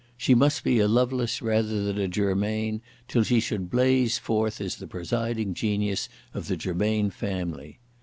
She 0.17 0.33
must 0.33 0.63
be 0.63 0.79
a 0.79 0.87
Lovelace 0.87 1.43
rather 1.43 1.83
than 1.83 1.99
a 1.99 2.07
Germain 2.07 2.81
till 3.07 3.21
she 3.21 3.39
should 3.39 3.69
blaze 3.69 4.17
forth 4.17 4.59
as 4.59 4.77
the 4.77 4.87
presiding 4.87 5.53
genius 5.53 6.09
of 6.33 6.47
the 6.47 6.57
Germain 6.57 7.11
family. 7.11 7.77